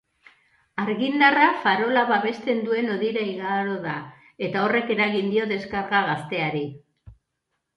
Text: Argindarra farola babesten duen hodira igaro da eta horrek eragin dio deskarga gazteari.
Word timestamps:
Argindarra 0.83 1.49
farola 1.65 2.05
babesten 2.11 2.63
duen 2.69 2.89
hodira 2.95 3.25
igaro 3.33 3.75
da 3.85 3.95
eta 4.49 4.65
horrek 4.65 4.91
eragin 4.97 5.31
dio 5.37 5.47
deskarga 5.53 6.01
gazteari. 6.09 6.65